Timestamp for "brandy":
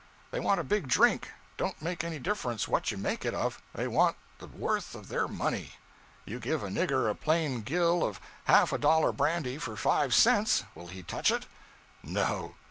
9.11-9.59